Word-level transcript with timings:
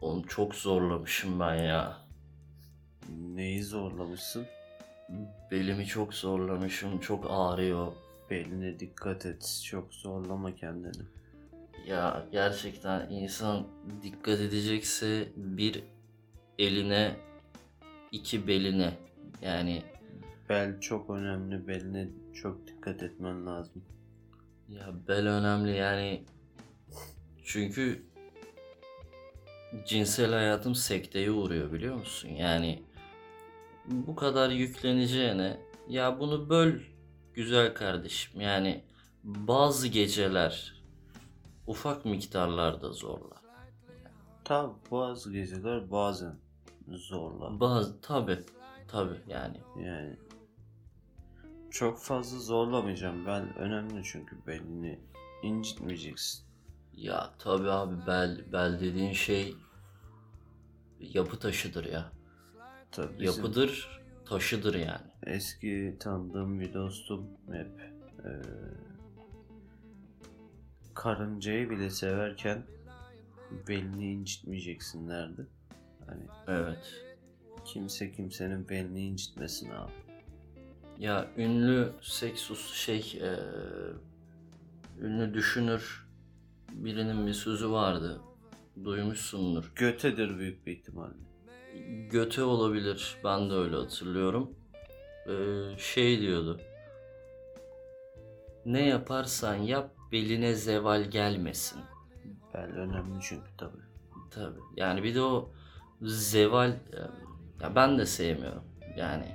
Oğlum 0.00 0.22
çok 0.22 0.54
zorlamışım 0.54 1.40
ben 1.40 1.54
ya. 1.54 1.98
Neyi 3.18 3.62
zorlamışsın? 3.62 4.46
Belimi 5.50 5.86
çok 5.86 6.14
zorlamışım. 6.14 6.98
Çok 6.98 7.26
ağrıyor. 7.30 7.92
Beline 8.30 8.80
dikkat 8.80 9.26
et. 9.26 9.62
Çok 9.64 9.94
zorlama 9.94 10.54
kendini. 10.54 11.02
Ya 11.86 12.26
gerçekten 12.32 13.10
insan 13.10 13.66
dikkat 14.02 14.40
edecekse 14.40 15.28
bir 15.36 15.82
eline 16.58 17.16
iki 18.12 18.46
beline 18.48 18.94
yani 19.42 19.82
Bel 20.48 20.80
çok 20.80 21.10
önemli. 21.10 21.68
Beline 21.68 22.08
çok 22.34 22.66
dikkat 22.66 23.02
etmen 23.02 23.46
lazım. 23.46 23.82
ya 24.68 24.94
bel 25.08 25.26
önemli 25.26 25.76
yani 25.76 26.24
çünkü 27.44 28.02
cinsel 29.86 30.32
hayatım 30.32 30.74
sekteye 30.74 31.30
uğruyor 31.30 31.72
biliyor 31.72 31.96
musun? 31.96 32.28
Yani 32.28 32.82
bu 33.86 34.16
kadar 34.16 34.50
yükleneceğine 34.50 35.60
ya 35.88 36.20
bunu 36.20 36.48
böl 36.48 36.72
güzel 37.34 37.74
kardeşim 37.74 38.40
yani 38.40 38.84
bazı 39.24 39.88
geceler 39.88 40.82
ufak 41.66 42.04
miktarlarda 42.04 42.92
zorla. 42.92 43.36
Tabi 44.44 44.72
bazı 44.90 45.32
geceler 45.32 45.90
bazen 45.90 46.34
zorla. 46.88 47.60
Bazı 47.60 48.00
tabi 48.00 48.38
tabi 48.88 49.14
yani 49.28 49.60
Yani 49.84 50.16
çok 51.70 51.98
fazla 52.00 52.38
zorlamayacağım. 52.38 53.26
Ben 53.26 53.58
önemli 53.58 54.02
çünkü 54.04 54.36
belini 54.46 54.98
incitmeyeceksin. 55.42 56.46
ya 56.94 57.30
tabi 57.38 57.70
abi 57.70 58.06
bel 58.06 58.44
bel 58.52 58.80
dediğin 58.80 59.12
şey 59.12 59.54
yapı 61.00 61.38
taşıdır 61.38 61.84
ya. 61.84 62.12
Tabii 62.92 63.18
bizim 63.20 63.44
Yapıdır 63.44 64.00
taşıdır 64.26 64.74
yani. 64.74 65.06
eski 65.26 65.96
tanıdığım 66.00 66.60
bir 66.60 66.74
dostum 66.74 67.28
hep 67.52 67.68
eee, 68.24 68.42
karıncayı 70.94 71.70
bile 71.70 71.90
severken 71.90 72.62
belini 73.68 74.12
incitmeyeceksin 74.12 75.08
derdi. 75.08 75.46
Hani 76.06 76.22
Evet. 76.48 76.92
kimse 77.64 78.12
kimsenin 78.12 78.68
belini 78.68 79.00
incitmesin 79.06 79.70
abi. 79.70 79.92
Ya 80.98 81.30
ünlü 81.36 81.92
seksus 82.02 82.74
şey 82.74 83.12
eee, 83.20 83.38
ünlü 85.00 85.34
düşünür 85.34 86.06
birinin 86.72 87.26
bir 87.26 87.32
sözü 87.32 87.70
vardı. 87.70 88.20
Duymuşsundur. 88.84 89.72
Götedir 89.76 90.38
büyük 90.38 90.66
bir 90.66 90.72
ihtimalle. 90.72 91.14
Göte 92.10 92.42
olabilir. 92.42 93.16
Ben 93.24 93.50
de 93.50 93.54
öyle 93.54 93.76
hatırlıyorum. 93.76 94.50
Eee, 95.28 95.78
şey 95.78 96.20
diyordu. 96.20 96.60
Ne 98.64 98.86
yaparsan 98.86 99.54
yap 99.54 99.90
beline 100.12 100.54
zeval 100.54 101.02
gelmesin. 101.04 101.80
Bel 102.54 102.70
önemli 102.76 103.18
çünkü 103.22 103.50
tabii. 103.58 103.82
Tabii. 104.30 104.60
Yani 104.76 105.02
bir 105.02 105.14
de 105.14 105.22
o 105.22 105.50
zeval 106.02 106.72
ya 107.62 107.74
ben 107.76 107.98
de 107.98 108.06
sevmiyorum. 108.06 108.64
Yani 108.96 109.26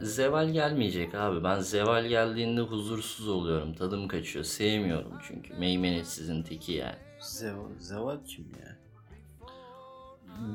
zeval 0.00 0.48
gelmeyecek 0.50 1.14
abi. 1.14 1.44
Ben 1.44 1.58
zeval 1.58 2.06
geldiğinde 2.06 2.60
huzursuz 2.60 3.28
oluyorum. 3.28 3.74
Tadım 3.74 4.08
kaçıyor. 4.08 4.44
Sevmiyorum 4.44 5.12
çünkü. 5.28 5.54
Meymenetsizin 5.54 6.42
teki 6.42 6.72
yani. 6.72 7.09
Zeval, 7.20 7.70
zeval 7.78 8.18
kim 8.24 8.44
ya? 8.60 8.76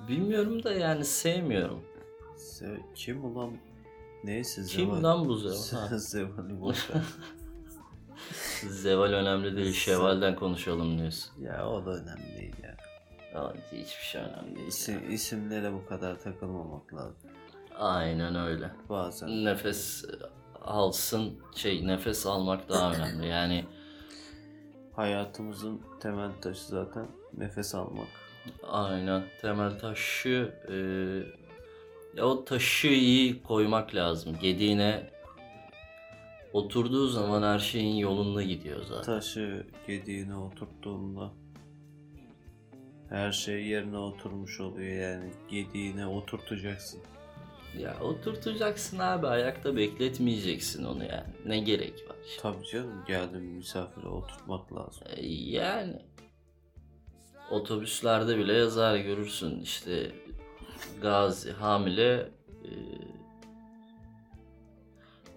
Bilmiyorum 0.07 0.63
da 0.63 0.71
yani 0.73 1.05
sevmiyorum. 1.05 1.81
Ze- 2.37 2.79
kim 2.95 3.25
ulan? 3.25 3.51
Neyse 4.23 4.61
Kim 4.63 4.89
zeval. 4.89 5.03
lan 5.03 5.27
bu 5.27 5.35
zeval? 5.35 5.89
Ha. 5.89 5.97
Zeval'i 5.97 6.61
boş 6.61 6.89
ver. 6.89 7.01
Zeval 8.69 9.13
önemli 9.13 9.57
değil. 9.57 9.73
Şevalden 9.73 10.35
konuşalım 10.35 10.97
diyorsun. 10.99 11.41
ya 11.41 11.69
o 11.69 11.85
da 11.85 11.91
önemli 11.91 12.37
değil 12.37 12.55
ya. 12.63 12.77
Ya, 13.33 13.53
hiçbir 13.71 14.03
şey 14.03 14.21
önemli 14.21 14.55
değil. 14.55 14.67
İsim, 14.67 15.11
isimlere 15.11 15.73
bu 15.73 15.85
kadar 15.85 16.19
takılmamak 16.19 16.93
lazım. 16.93 17.29
Aynen 17.77 18.35
öyle. 18.35 18.71
Bazen. 18.89 19.45
Nefes 19.45 20.05
alsın 20.61 21.39
şey 21.55 21.87
nefes 21.87 22.25
almak 22.25 22.69
daha 22.69 22.93
önemli. 22.93 23.27
Yani 23.27 23.65
Hayatımızın 24.95 25.81
temel 25.99 26.31
taşı 26.41 26.65
zaten 26.65 27.07
nefes 27.37 27.75
almak. 27.75 28.07
Aynen. 28.63 29.23
Temel 29.41 29.79
taşı 29.79 30.53
e, 30.69 30.75
ya 32.17 32.25
o 32.25 32.45
taşı 32.45 32.87
iyi 32.87 33.43
koymak 33.43 33.95
lazım. 33.95 34.37
Gediğine 34.41 35.09
oturduğu 36.53 37.07
zaman 37.07 37.43
her 37.43 37.59
şeyin 37.59 37.95
yolunda 37.95 38.43
gidiyor 38.43 38.83
zaten. 38.83 39.03
Taşı 39.03 39.67
gediğine 39.87 40.35
oturttuğunda 40.35 41.31
her 43.09 43.31
şey 43.31 43.65
yerine 43.65 43.97
oturmuş 43.97 44.59
oluyor 44.59 45.01
yani. 45.01 45.31
Gediğine 45.49 46.07
oturtacaksın. 46.07 46.99
Ya 47.79 47.97
oturtacaksın 48.01 48.99
abi 48.99 49.27
ayakta 49.27 49.75
bekletmeyeceksin 49.75 50.83
onu 50.83 51.03
yani. 51.03 51.33
Ne 51.45 51.59
gerek 51.59 51.93
var? 52.09 52.14
Tabii 52.41 52.65
canım 52.67 53.03
geldim 53.07 53.41
misafire 53.43 54.07
oturtmak 54.07 54.73
lazım. 54.73 55.03
E, 55.15 55.25
yani 55.27 56.01
otobüslerde 57.51 58.37
bile 58.37 58.53
yazar 58.53 58.97
görürsün 58.97 59.59
işte 59.61 60.11
gazi 61.01 61.51
hamile 61.51 62.31
e, 62.63 62.69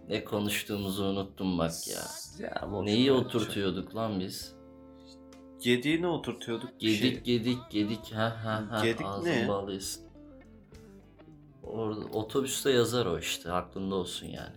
ne 0.09 0.25
konuştuğumuzu 0.25 1.04
unuttum 1.04 1.59
bak 1.59 1.72
ya. 1.88 2.03
Ya 2.38 2.72
boş 2.72 2.87
Neyi 2.87 3.10
ver. 3.12 3.16
oturtuyorduk 3.16 3.97
lan 3.97 4.21
biz? 4.21 4.54
Gediğine 5.62 6.06
oturtuyorduk. 6.06 6.81
Gedik 6.81 6.98
şey. 7.00 7.21
gedik 7.21 7.59
gedik 7.71 8.12
ha 8.15 8.37
ha 8.44 8.65
ha 8.71 8.84
Gedik 8.84 9.06
ağzın 9.06 9.25
ne? 9.31 9.48
bağlıyız. 9.48 10.00
Orada 11.62 12.00
otobüste 12.00 12.71
yazar 12.71 13.06
o 13.06 13.19
işte 13.19 13.53
aklında 13.53 13.94
olsun 13.94 14.27
yani. 14.27 14.56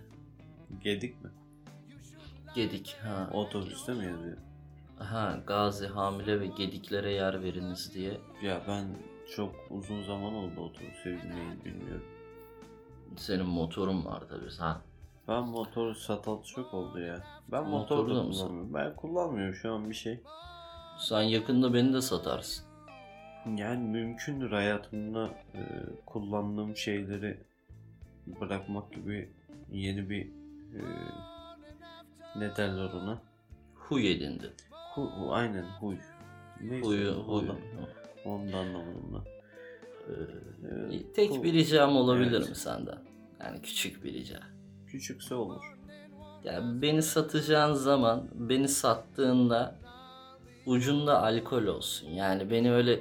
Gedik 0.84 1.24
mi? 1.24 1.30
Gedik 2.56 2.98
ha. 3.04 3.30
Otobüste 3.34 3.94
mi 3.94 4.06
yazıyor? 4.06 4.38
Ha 4.98 5.40
gazi 5.48 5.88
hamile 5.88 6.40
ve 6.40 6.48
gediklere 6.48 7.12
yer 7.12 7.44
veriniz 7.44 7.94
diye. 7.94 8.18
Ya 8.44 8.62
ben 8.68 8.86
çok 9.36 9.56
uzun 9.70 10.04
zaman 10.04 10.34
oldu 10.34 10.62
otobüse 10.62 11.06
binmeyi 11.06 11.66
bilmiyorum. 11.66 12.06
Senin 13.18 13.46
motorun 13.46 14.06
var 14.06 14.24
tabii 14.30 14.56
ha. 14.60 14.82
Ben 15.28 15.44
motor 15.44 15.96
satalı 15.96 16.44
çok 16.44 16.74
oldu 16.74 17.00
ya. 17.00 17.24
Ben 17.52 17.70
motor 17.70 18.10
da 18.10 18.16
da 18.16 18.22
kullanmıyorum. 18.22 18.74
Ben 18.74 18.96
kullanmıyorum 18.96 19.56
şu 19.56 19.74
an 19.74 19.90
bir 19.90 19.96
şey. 19.96 20.20
Sen 21.00 21.22
yakında 21.22 21.74
beni 21.74 21.94
de 21.94 22.02
satarsın. 22.02 22.66
Yani 23.56 23.88
mümkündür 23.88 24.52
hayatımda 24.52 25.28
e, 25.54 25.62
kullandığım 26.06 26.78
şeyleri 26.78 27.38
bırakmak 28.28 28.94
gibi 28.94 29.30
yeni 29.72 30.10
bir 30.10 30.26
e, 30.76 30.82
ne 32.36 32.56
derler 32.56 32.90
ona? 32.94 33.22
Huy 33.75 34.12
edindin. 34.12 34.52
Hu, 34.96 35.12
aynen 35.31 35.64
huy. 35.80 35.96
Neyse, 36.62 36.88
Huyu, 36.88 37.12
huy. 37.14 37.40
ondan- 37.40 37.58
Onun 38.25 38.53
da 38.53 38.58
anlamında. 38.58 39.24
Ee, 40.09 41.14
tek 41.16 41.44
bir 41.44 41.53
ricam 41.53 41.96
olabilir 41.97 42.38
Evet. 42.38 42.50
mi 42.50 42.56
senden? 42.56 42.97
Yani 43.40 43.62
küçük 43.62 44.03
bir 44.03 44.14
rica. 44.14 44.40
Küçükse 44.88 45.36
olur. 45.36 45.62
Ya 46.44 46.62
beni 46.81 47.02
satacağın 47.03 47.74
zaman 47.74 48.28
beni 48.34 48.68
sattığında 48.68 49.75
ucunda 50.66 51.24
alkol 51.24 51.64
olsun. 51.66 52.08
Yani 52.09 52.52
beni 52.52 52.73
öyle 52.73 53.00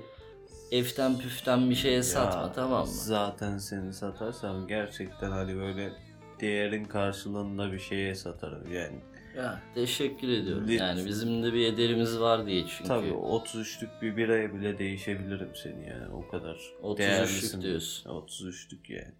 eften 0.71 1.19
püften 1.19 1.71
bir 1.71 1.75
şeye 1.75 2.03
satma 2.03 2.41
Ya, 2.43 2.53
tamam 2.53 2.81
mı? 2.81 2.87
Zaten 2.87 3.59
seni 3.59 3.93
satarsam 3.93 4.67
gerçekten 4.67 5.31
hani 5.31 5.57
böyle 5.57 5.93
değerin 6.41 6.85
karşılığında 6.85 7.73
bir 7.73 7.79
şeye 7.79 8.15
satarım 8.15 8.73
yani. 8.73 9.01
Ya 9.37 9.61
teşekkür 9.75 10.29
ediyorum. 10.29 10.69
Lit- 10.69 10.79
Yani 10.79 11.07
bizim 11.07 11.43
de 11.43 11.53
bir 11.53 11.73
ederimiz 11.73 12.21
var 12.21 12.47
diye 12.47 12.67
çünkü. 12.67 12.89
Tabii 12.89 13.09
33'lük 13.11 14.03
bir 14.03 14.17
biraya 14.17 14.55
bile 14.55 14.79
değişebilirim 14.79 15.51
seni 15.63 15.89
yani 15.89 16.09
o 16.15 16.29
kadar 16.29 16.57
33'lük 16.83 16.99
değerlisin. 16.99 17.63
diyorsun. 17.63 18.11
33'lük 18.11 18.91
yani. 18.91 19.15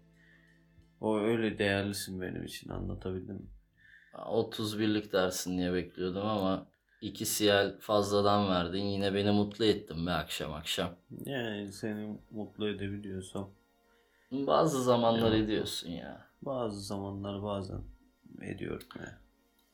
O 1.01 1.17
öyle 1.19 1.57
değerlisin 1.57 2.21
benim 2.21 2.43
için 2.45 2.69
anlatabildim 2.69 3.35
mi? 3.35 3.47
31'lik 4.13 5.13
dersin 5.13 5.57
diye 5.57 5.73
bekliyordum 5.73 6.25
ama 6.27 6.67
iki 7.01 7.25
siyal 7.25 7.79
fazladan 7.79 8.49
verdin. 8.49 8.83
Yine 8.83 9.13
beni 9.13 9.31
mutlu 9.31 9.65
ettin 9.65 10.07
be 10.07 10.11
akşam 10.11 10.53
akşam. 10.53 10.95
Yani 11.25 11.71
seni 11.71 12.19
mutlu 12.31 12.69
edebiliyorsam 12.69 13.49
Bazı 14.31 14.83
zamanlar 14.83 15.31
Yok. 15.31 15.43
ediyorsun 15.45 15.89
ya. 15.89 16.27
bazı 16.41 16.81
zamanlar 16.81 17.43
bazen 17.43 17.81
ediyorum 18.41 18.87
ya. 18.99 19.21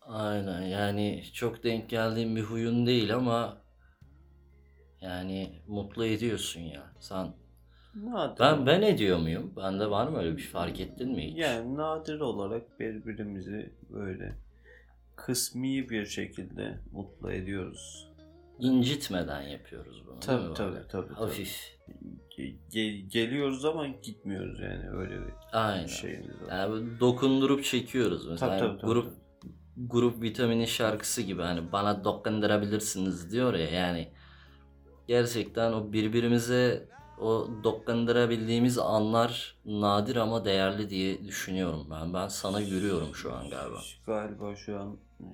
Aynen 0.08 0.62
yani 0.62 1.24
çok 1.34 1.64
denk 1.64 1.90
geldiğim 1.90 2.36
bir 2.36 2.42
huyun 2.42 2.86
değil 2.88 3.16
ama 3.16 3.58
Yani 5.02 5.62
mutlu 5.68 6.06
ediyorsun 6.06 6.62
ya. 6.62 6.84
Sen 7.00 7.34
Nadir. 7.96 8.40
ben 8.40 8.66
ben 8.66 8.82
ediyor 8.82 9.18
muyum? 9.20 9.54
Bende 9.58 9.90
var 9.90 10.08
mı 10.08 10.18
öyle 10.20 10.38
bir 10.38 10.42
şey? 10.42 10.52
fark 10.52 10.80
ettin 10.80 11.12
mi 11.12 11.32
hiç? 11.32 11.38
Yani 11.38 11.78
nadir 11.78 12.20
olarak 12.20 12.80
birbirimizi 12.80 13.74
böyle 13.90 14.36
kısmi 15.16 15.90
bir 15.90 16.06
şekilde 16.06 16.80
mutlu 16.92 17.32
ediyoruz. 17.32 18.08
İncitmeden 18.60 19.42
yapıyoruz 19.42 20.04
bunu. 20.08 20.20
Tabii, 20.20 20.38
değil 20.40 20.50
mi 20.50 20.56
tabii, 20.56 20.76
tabii, 20.76 21.08
tabii. 21.08 21.14
Hafif. 21.14 21.78
Ge- 22.38 22.56
ge- 22.72 23.08
geliyoruz 23.08 23.66
ama 23.66 23.88
gitmiyoruz 23.88 24.60
yani 24.60 24.90
öyle 24.90 25.16
bir 25.20 25.34
Aynen. 25.54 25.86
şeyimiz 25.88 26.42
var. 26.42 26.58
Yani 26.58 27.00
dokundurup 27.00 27.64
çekiyoruz 27.64 28.28
mesela. 28.28 28.58
Tabii, 28.58 28.68
tabii, 28.70 28.78
tabii, 28.82 28.92
grup 28.92 29.14
grup 29.78 30.22
vitaminin 30.22 30.66
şarkısı 30.66 31.22
gibi 31.22 31.42
hani 31.42 31.72
bana 31.72 32.04
dokundurabilirsiniz 32.04 33.32
diyor 33.32 33.54
ya 33.54 33.70
yani 33.70 34.12
gerçekten 35.08 35.74
o 35.74 35.94
birbirimize 35.94 36.90
o 37.20 37.50
dokundırabildiğimiz 37.64 38.78
anlar 38.78 39.58
nadir 39.66 40.16
ama 40.16 40.46
değerli 40.46 40.90
diye 40.90 41.24
düşünüyorum 41.24 41.88
ben. 41.92 42.14
Ben 42.14 42.28
sana 42.28 42.60
yürüyorum 42.60 43.16
şu 43.16 43.34
an 43.34 43.50
galiba. 43.50 43.80
Galiba 44.06 44.56
şu 44.56 44.80
an 44.80 44.98
e, 45.20 45.26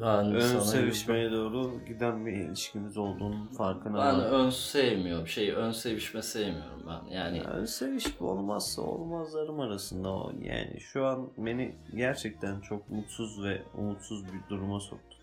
ön 0.00 0.58
sevişmeye 0.60 1.32
doğru 1.32 1.72
giden 1.86 2.26
bir 2.26 2.32
ilişkimiz 2.32 2.96
olduğunun 2.96 3.46
farkına 3.46 3.98
Ben 3.98 4.18
vardım. 4.18 4.32
ön 4.32 4.50
sevmiyorum. 4.50 5.26
Şey 5.26 5.52
ön 5.52 5.72
sevişme 5.72 6.22
sevmiyorum 6.22 6.82
ben. 6.88 7.14
Yani 7.14 7.40
Ön 7.42 7.64
sevişme 7.64 8.26
olmazsa 8.26 8.82
olmazlarım 8.82 9.60
arasında 9.60 10.08
o. 10.08 10.32
Yani 10.42 10.80
şu 10.80 11.06
an 11.06 11.28
beni 11.38 11.74
gerçekten 11.96 12.60
çok 12.60 12.90
mutsuz 12.90 13.42
ve 13.44 13.62
umutsuz 13.78 14.24
bir 14.24 14.50
duruma 14.50 14.80
soktu. 14.80 15.16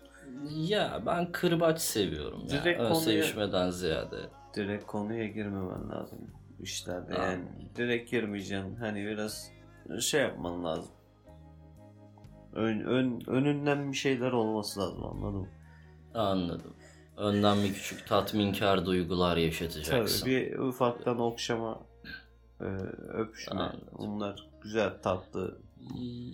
ya 0.56 1.02
ben 1.06 1.32
kırbaç 1.32 1.80
seviyorum 1.80 2.40
ya. 2.40 2.48
Direkt 2.48 2.80
ön 2.80 2.88
konuya- 2.92 3.00
sevişmeden 3.00 3.70
ziyade. 3.70 4.16
Direkt 4.54 4.86
konuya 4.86 5.26
girmemen 5.26 5.90
lazım 5.90 6.18
işlerde 6.60 7.14
yani. 7.14 7.44
Direkt 7.76 8.10
girmeyeceksin. 8.10 8.76
Hani 8.76 9.06
biraz 9.06 9.50
şey 10.00 10.20
yapman 10.20 10.64
lazım. 10.64 10.92
Ön, 12.56 12.80
ön, 12.80 13.20
önünden 13.26 13.92
bir 13.92 13.96
şeyler 13.96 14.32
olması 14.32 14.80
lazım 14.80 15.04
anladın 15.04 15.40
mı? 15.40 15.48
Anladım. 16.14 16.74
Önden 17.16 17.62
bir 17.64 17.74
küçük 17.74 18.06
tatminkar 18.06 18.86
duygular 18.86 19.30
Tabii 19.30 19.42
yaşatacaksın. 19.42 20.26
bir 20.26 20.58
ufaktan 20.58 21.20
okşama, 21.20 21.80
e, 22.60 22.64
öpüşme. 23.12 23.60
Anladım. 23.60 23.80
Bunlar 23.98 24.48
güzel 24.62 25.02
tatlı. 25.02 25.58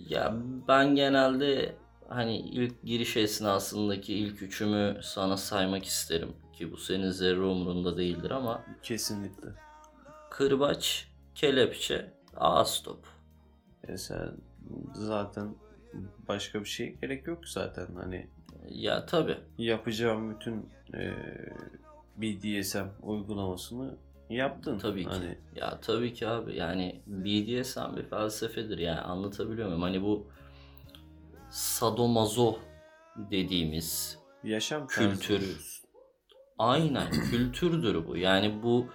Ya 0.09 0.33
ben 0.67 0.95
genelde 0.95 1.75
hani 2.09 2.37
ilk 2.37 2.83
giriş 2.83 3.17
esnasındaki 3.17 4.13
ilk 4.13 4.41
üçümü 4.41 4.99
sana 5.03 5.37
saymak 5.37 5.85
isterim. 5.85 6.33
Ki 6.53 6.71
bu 6.71 6.77
senin 6.77 7.09
zerre 7.09 7.41
umurunda 7.41 7.97
değildir 7.97 8.31
ama 8.31 8.63
Kesinlikle. 8.83 9.49
kırbaç, 10.31 11.07
kelepçe, 11.35 12.13
ağız 12.37 12.81
top. 12.83 13.05
E 13.87 13.97
sen 13.97 14.31
zaten 14.93 15.55
başka 16.27 16.59
bir 16.59 16.65
şey 16.65 16.95
gerek 17.01 17.27
yok 17.27 17.47
zaten. 17.47 17.87
Hani 17.95 18.27
Ya 18.69 19.05
tabi. 19.05 19.37
yapacağım 19.57 20.35
bütün 20.35 20.69
e, 20.93 21.13
BDSM 22.17 22.85
uygulamasını 23.01 23.95
yaptın. 24.29 24.77
Tabii 24.77 25.03
ki. 25.03 25.09
Hani 25.09 25.37
Ya 25.55 25.79
tabii 25.81 26.13
ki 26.13 26.27
abi 26.27 26.55
yani 26.55 27.01
BDSM 27.07 27.95
bir 27.97 28.03
felsefedir 28.03 28.77
yani 28.77 28.99
anlatabiliyor 28.99 29.67
muyum? 29.67 29.81
Hani 29.81 30.01
bu 30.01 30.27
sadomazo 31.49 32.57
dediğimiz 33.31 34.19
yaşam 34.43 34.87
Kültür. 34.87 35.27
tarzı 35.27 35.29
diyorsun. 35.45 35.85
aynen 36.59 37.11
kültürdür 37.29 38.07
bu. 38.07 38.17
Yani 38.17 38.63
bu 38.63 38.87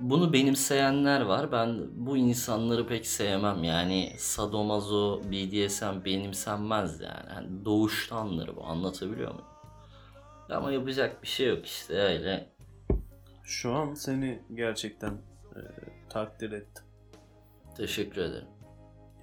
bunu 0.00 0.32
benimseyenler 0.32 1.20
var. 1.20 1.52
Ben 1.52 1.78
bu 2.06 2.16
insanları 2.16 2.86
pek 2.86 3.06
sevmem. 3.06 3.64
Yani 3.64 4.12
sadomazo, 4.18 5.22
BDSM 5.22 6.04
benimsenmez 6.04 7.00
yani. 7.00 7.30
yani 7.34 7.64
doğuştandır 7.64 8.56
bu. 8.56 8.64
Anlatabiliyor 8.64 9.30
muyum? 9.30 9.46
Ama 10.50 10.72
yapacak 10.72 11.22
bir 11.22 11.28
şey 11.28 11.48
yok 11.48 11.66
işte 11.66 11.94
öyle. 11.94 12.48
Şu 13.44 13.72
an 13.72 13.94
seni 13.94 14.42
gerçekten 14.54 15.12
e, 15.56 15.60
takdir 16.08 16.52
ettim. 16.52 16.84
Teşekkür 17.76 18.20
ederim. 18.20 18.48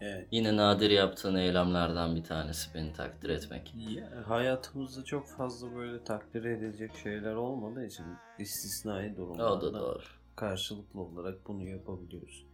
Evet. 0.02 0.28
Yine 0.32 0.58
nadir 0.58 0.90
yaptığın 0.90 1.36
eylemlerden 1.36 2.16
bir 2.16 2.24
tanesi 2.24 2.74
beni 2.74 2.94
takdir 2.94 3.30
etmek. 3.30 3.74
Ya, 3.76 4.10
hayatımızda 4.28 5.04
çok 5.04 5.28
fazla 5.28 5.76
böyle 5.76 6.04
takdir 6.04 6.44
edilecek 6.44 6.92
şeyler 7.04 7.36
olmadığı 7.36 7.86
için 7.86 8.06
istisnai 8.40 9.10
O 9.10 9.14
da 9.14 9.18
durumlarda 9.18 9.74
doğru. 9.74 10.04
Karşılıklı 10.36 11.02
olarak 11.02 11.48
bunu 11.48 11.68
yapabiliyoruz. 11.68 12.46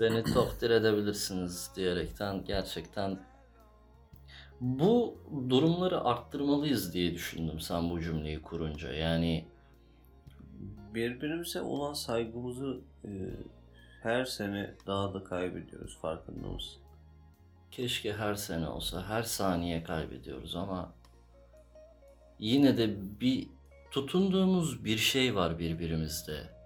Beni 0.00 0.22
takdir 0.22 0.70
edebilirsiniz 0.70 1.70
diyerekten 1.76 2.44
gerçekten 2.44 3.18
bu 4.60 5.18
durumları 5.48 6.00
arttırmalıyız 6.00 6.94
diye 6.94 7.14
düşündüm 7.14 7.60
sen 7.60 7.90
bu 7.90 8.00
cümleyi 8.00 8.42
kurunca. 8.42 8.92
Yani 8.92 9.48
Birbirimize 10.94 11.60
olan 11.60 11.92
saygımızı 11.92 12.80
e, 13.04 13.10
her 14.02 14.24
sene 14.24 14.74
daha 14.86 15.14
da 15.14 15.24
kaybediyoruz 15.24 15.98
farkında 15.98 16.48
mısın? 16.48 16.82
keşke 17.70 18.12
her 18.12 18.34
sene 18.34 18.68
olsa, 18.68 19.08
her 19.08 19.22
saniye 19.22 19.82
kaybediyoruz 19.82 20.56
ama 20.56 20.92
yine 22.38 22.76
de 22.76 23.20
bir 23.20 23.48
tutunduğumuz 23.90 24.84
bir 24.84 24.98
şey 24.98 25.34
var 25.34 25.58
birbirimizde. 25.58 26.59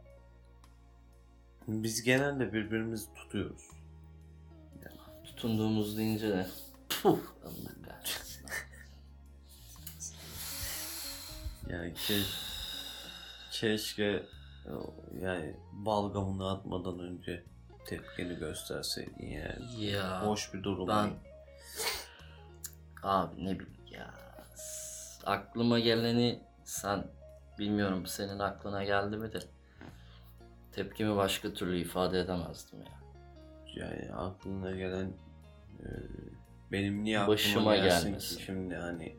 Biz 1.69 2.03
genelde 2.03 2.53
birbirimizi 2.53 3.15
tutuyoruz. 3.15 3.63
Tutunduğumuz 5.25 5.99
deyince 5.99 6.29
de 6.29 6.47
puh 6.89 7.19
Allah 7.45 7.75
kahretsin. 7.87 8.47
Yani 11.69 11.93
ke- 11.93 12.31
keşke 13.53 14.23
yani 15.21 15.57
balgamını 15.73 16.51
atmadan 16.51 16.99
önce 16.99 17.45
tepkini 17.87 18.35
gösterseydin 18.39 19.27
yani. 19.27 19.85
Ya 19.85 20.27
Hoş 20.27 20.55
bir 20.55 20.63
durum 20.63 20.89
ben 20.89 21.11
abi 23.03 23.45
ne 23.45 23.59
bileyim 23.59 23.87
ya 23.91 24.15
aklıma 25.27 25.79
geleni 25.79 26.41
sen 26.65 27.05
bilmiyorum 27.59 28.07
senin 28.07 28.39
aklına 28.39 28.85
geldi 28.85 29.17
mi 29.17 29.33
de 29.33 29.39
tepkimi 30.75 31.17
başka 31.17 31.55
türlü 31.55 31.79
ifade 31.79 32.21
edemezdim 32.21 32.79
ya. 32.81 33.05
Yani 33.75 34.13
aklına 34.15 34.71
gelen 34.71 35.13
e, 35.81 35.87
benim 36.73 37.05
niye 37.05 37.19
aklıma 37.19 37.33
Başıma 37.35 37.77
gelsin 37.77 38.07
gelmesin. 38.07 38.37
ki 38.37 38.43
şimdi 38.43 38.75
hani 38.75 39.17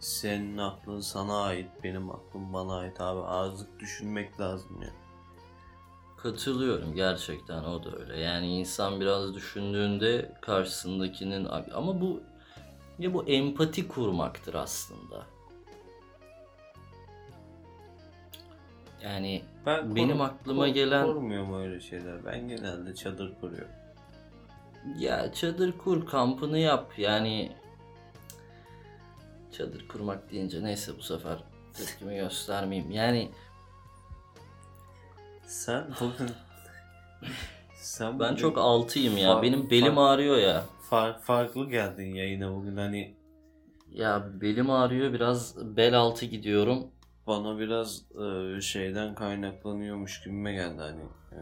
senin 0.00 0.58
aklın 0.58 1.00
sana 1.00 1.42
ait 1.42 1.70
benim 1.84 2.10
aklım 2.10 2.52
bana 2.52 2.76
ait 2.78 3.00
abi 3.00 3.20
azıcık 3.20 3.80
düşünmek 3.80 4.40
lazım 4.40 4.82
ya. 4.82 4.90
Katılıyorum 6.16 6.94
gerçekten 6.94 7.64
o 7.64 7.84
da 7.84 7.98
öyle. 7.98 8.20
Yani 8.20 8.58
insan 8.58 9.00
biraz 9.00 9.34
düşündüğünde 9.34 10.32
karşısındakinin 10.40 11.48
ama 11.74 12.00
bu 12.00 12.22
ya 12.98 13.14
bu 13.14 13.24
empati 13.24 13.88
kurmaktır 13.88 14.54
aslında. 14.54 15.26
Yani 19.04 19.42
Ben 19.66 19.96
Benim 19.96 20.20
aklıma 20.20 20.66
kor- 20.66 20.74
gelen- 20.74 21.06
korumuyorum 21.06 21.54
öyle 21.62 21.80
şeyler. 21.80 22.24
Ben 22.24 22.48
genelde 22.48 22.94
çadır 22.94 23.32
kuruyorum. 23.40 23.70
ya 24.98 25.32
çadır 25.32 25.78
kur, 25.78 26.06
kampını 26.06 26.58
yap. 26.58 26.92
Yani 26.98 27.52
çadır 29.52 29.88
kurmak 29.88 30.30
deyince 30.30 30.64
neyse 30.64 30.92
bu 30.98 31.02
sefer 31.02 31.38
tepkimi 31.72 32.16
göstermeyeyim. 32.20 32.90
Yani 32.90 33.30
Sen 35.46 35.84
bugün 36.00 36.30
sen 37.76 38.20
ben 38.20 38.26
bugün 38.28 38.36
çok 38.36 38.58
altıyım 38.58 39.16
ya. 39.16 39.30
Fa- 39.30 39.42
Benim 39.42 39.70
belim 39.70 39.94
fa- 39.94 40.00
ağrıyor 40.08 40.36
ya. 40.38 40.64
far- 40.90 41.20
farklı 41.20 41.70
geldin 41.70 42.14
yayına 42.14 42.54
bugün 42.54 42.76
hani 42.76 43.14
Ya 43.92 44.26
belim 44.40 44.70
ağrıyor 44.70 45.12
biraz 45.12 45.56
bel 45.76 45.94
altı 45.98 46.26
gidiyorum. 46.26 46.86
Bana 47.26 47.58
biraz 47.58 48.02
e, 48.56 48.60
şeyden 48.60 49.14
kaynaklanıyormuş 49.14 50.22
gibime 50.24 50.52
geldi 50.52 50.80
hani. 50.82 51.02
E, 51.32 51.40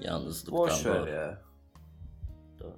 Yalnızlıktan 0.00 0.58
boş 0.58 0.86
ver 0.86 1.00
doğru. 1.00 1.10
ya. 1.10 1.42
Doğru. 2.60 2.74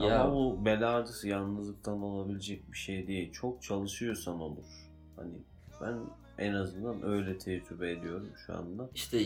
Ama 0.00 0.06
Ya 0.08 0.30
bu 0.32 0.64
bel 0.64 0.88
ağrısı 0.96 1.28
yalnızlıktan 1.28 2.02
olabilecek 2.02 2.72
bir 2.72 2.76
şey 2.78 3.06
değil. 3.06 3.32
Çok 3.32 3.62
çalışıyorsan 3.62 4.40
olur. 4.40 4.64
Hani 5.16 5.34
ben 5.80 5.98
en 6.38 6.52
azından 6.54 7.02
öyle 7.06 7.38
tecrübe 7.38 7.92
ediyorum 7.92 8.28
şu 8.46 8.54
anda. 8.56 8.90
işte 8.94 9.22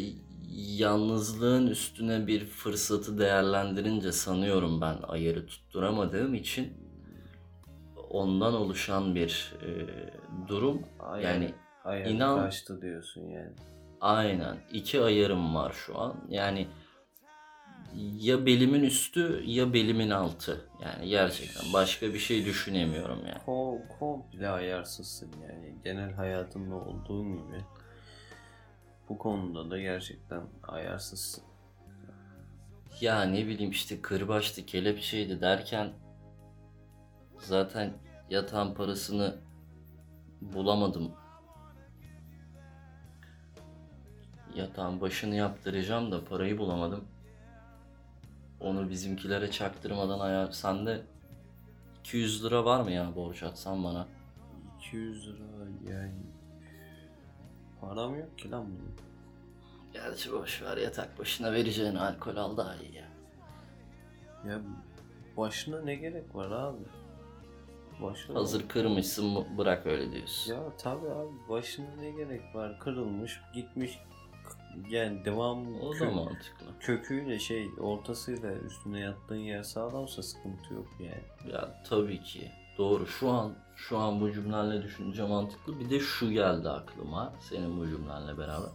yalnızlığın 0.55 1.67
üstüne 1.67 2.27
bir 2.27 2.47
fırsatı 2.47 3.19
değerlendirince 3.19 4.13
sanıyorum 4.13 4.81
ben 4.81 4.97
ayarı 5.09 5.47
tutturamadığım 5.47 6.35
için 6.35 6.73
ondan 8.13 8.55
oluşan 8.55 9.15
bir 9.15 9.55
e, 9.63 9.69
durum. 10.49 10.83
Ayar, 11.01 11.33
Yani 11.33 11.55
ayar 11.85 12.07
inan- 12.07 12.39
kaçtı 12.39 12.83
diyorsun 12.83 13.29
yani. 13.29 13.53
Aynen. 14.01 14.57
iki 14.73 15.01
ayarım 15.01 15.55
var 15.55 15.73
şu 15.73 15.99
an. 16.01 16.15
Yani 16.29 16.69
ya 18.19 18.47
belimin 18.47 18.83
üstü 18.83 19.43
ya 19.47 19.73
belimin 19.73 20.11
altı. 20.11 20.61
Yani 20.83 21.09
gerçekten 21.09 21.73
başka 21.73 22.07
bir 22.15 22.19
şey 22.19 22.45
düşünemiyorum 22.45 23.19
yani. 23.27 23.39
Kom 23.47 23.79
komple 23.99 24.49
ayarsızsın 24.49 25.31
yani. 25.43 25.75
Genel 25.85 26.13
hayatında 26.13 26.75
olduğun 26.75 27.33
gibi. 27.37 27.65
Bu 29.09 29.19
konuda 29.19 29.71
da 29.71 29.79
gerçekten 29.81 30.43
ayarsızsın. 30.63 31.45
Ya 33.01 33.23
ne 33.23 33.47
bileyim 33.47 33.71
işte 33.71 34.01
kırbaçtı, 34.03 34.67
kelepçeydi 34.67 35.41
derken 35.41 35.93
zaten 37.45 37.93
yatağın 38.31 38.75
parasını 38.75 39.37
bulamadım. 40.41 41.13
Yatağın 44.55 45.01
başını 45.01 45.35
yaptıracağım 45.35 46.13
da 46.13 46.25
parayı 46.25 46.59
bulamadım. 46.59 47.05
Onu 48.61 48.91
bizimkilere 48.91 49.51
çaktırmadan 49.51 50.21
ayar... 50.21 50.51
Sende 50.51 51.03
200 52.01 52.45
lira 52.45 52.65
var 52.65 52.81
mı 52.81 52.91
ya 52.91 53.17
borç 53.17 53.43
atsan 53.43 53.85
bana? 53.85 54.07
200 54.79 55.29
lira 55.29 55.93
yani. 55.93 56.13
Param 57.81 58.19
yok 58.19 58.39
ki 58.39 58.51
lan 58.51 58.67
benim. 58.67 58.97
Gerçi 59.93 60.33
boş 60.33 60.63
ver 60.63 60.77
yatak 60.77 61.19
başına 61.19 61.53
vereceğin 61.53 61.95
alkol 61.95 62.37
al 62.37 62.57
daha 62.57 62.77
iyi 62.77 62.95
ya. 62.95 63.09
Ya 64.49 64.61
başına 65.37 65.81
ne 65.81 65.95
gerek 65.95 66.35
var 66.35 66.51
abi? 66.51 67.02
Başına 68.03 68.39
Hazır 68.39 68.69
kırmışsın 68.69 69.59
bırak 69.59 69.87
öyle 69.87 70.13
diyorsun. 70.13 70.53
Ya 70.55 70.77
tabi 70.77 71.09
abi 71.11 71.49
başına 71.49 71.87
ne 72.01 72.11
gerek 72.11 72.55
var? 72.55 72.79
Kırılmış, 72.79 73.41
gitmiş. 73.55 73.99
Yani 74.91 75.25
devam 75.25 75.81
O 75.81 75.93
da 75.93 75.97
kö- 75.97 76.15
mantıklı. 76.15 76.67
köküyle 76.81 77.39
şey 77.39 77.69
ortasıyla 77.81 78.53
üstüne 78.53 79.01
yattığın 79.01 79.37
yer 79.37 79.63
sağlamsa 79.63 80.23
sıkıntı 80.23 80.75
yok 80.75 80.87
yani. 81.01 81.53
Ya 81.55 81.83
tabii 81.89 82.21
ki. 82.23 82.51
Doğru. 82.79 83.07
Şu 83.07 83.31
an 83.31 83.55
şu 83.77 83.99
an 83.99 84.21
bu 84.21 84.33
cümlenle 84.33 84.83
düşününce 84.83 85.23
mantıklı. 85.23 85.81
Bir 85.81 85.91
de 85.91 86.01
şu 86.01 86.31
geldi 86.31 86.69
aklıma 86.69 87.33
senin 87.41 87.81
bu 87.81 87.87
cümlenle 87.87 88.39
beraber. 88.39 88.71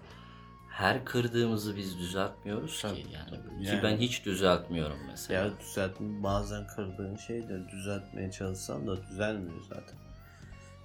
Her 0.77 1.05
kırdığımızı 1.05 1.77
biz 1.77 1.97
düzeltmiyoruz 1.99 2.81
Tabii, 2.81 2.95
ki 3.03 3.07
yani. 3.13 3.29
tabii. 3.29 3.63
Ki 3.63 3.69
Yani- 3.69 3.83
ben 3.83 3.97
hiç 3.97 4.25
düzeltmiyorum 4.25 4.97
mesela. 5.07 5.45
Ya 5.45 5.51
düzeltme 5.59 6.23
bazen 6.23 6.67
kırdığın 6.67 7.15
şey 7.15 7.49
de 7.49 7.69
düzeltmeye 7.71 8.31
çalışsan 8.31 8.87
da 8.87 9.07
düzelmiyor 9.07 9.61
zaten. 9.69 9.95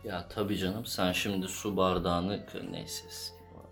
Ya 0.05 0.29
tabii 0.29 0.59
canım 0.59 0.87
sen 0.87 1.13
şimdi 1.13 1.49
su 1.49 1.77
bardağını 1.77 2.47
neyse. 2.71 3.05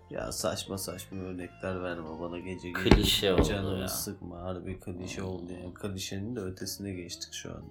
Ya 0.09 0.31
saçma 0.31 0.77
saçma 0.77 1.21
örnekler 1.21 1.83
verme 1.83 2.19
bana 2.21 2.39
gece 2.39 2.69
gece. 2.71 2.89
Klişe 2.89 3.33
oldu 3.33 3.43
Canımı 3.43 3.79
ya. 3.79 3.87
sıkma 3.87 4.41
harbi 4.41 4.79
klişe 4.79 5.23
oldu 5.23 5.51
yani. 5.53 5.73
Klişenin 5.73 6.35
de 6.35 6.39
ötesine 6.39 6.93
geçtik 6.93 7.33
şu 7.33 7.51
an. 7.51 7.63